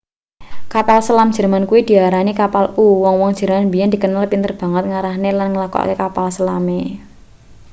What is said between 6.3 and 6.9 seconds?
selame